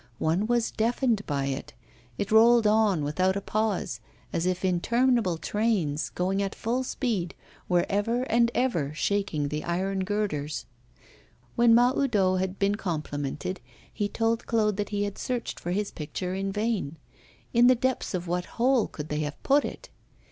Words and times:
One 0.17 0.47
was 0.47 0.71
deafened 0.71 1.23
by 1.27 1.45
it; 1.45 1.73
it 2.17 2.31
rolled 2.31 2.65
on 2.65 3.03
without 3.03 3.35
a 3.35 3.39
pause, 3.39 3.99
as 4.33 4.47
if 4.47 4.65
interminable 4.65 5.37
trains, 5.37 6.09
going 6.09 6.41
at 6.41 6.55
full 6.55 6.83
speed, 6.83 7.35
were 7.69 7.85
ever 7.87 8.23
and 8.23 8.49
ever 8.55 8.95
shaking 8.95 9.49
the 9.49 9.63
iron 9.63 10.03
girders. 10.03 10.65
When 11.55 11.75
Mahoudeau 11.75 12.37
had 12.37 12.57
been 12.57 12.73
complimented, 12.77 13.59
he 13.93 14.09
told 14.09 14.47
Claude 14.47 14.77
that 14.77 14.89
he 14.89 15.03
had 15.03 15.19
searched 15.19 15.59
for 15.59 15.69
his 15.69 15.91
picture 15.91 16.33
in 16.33 16.51
vain. 16.51 16.95
In 17.53 17.67
the 17.67 17.75
depths 17.75 18.15
of 18.15 18.27
what 18.27 18.45
hole 18.57 18.87
could 18.87 19.09
they 19.09 19.19
have 19.19 19.43
put 19.43 19.63
it? 19.63 19.89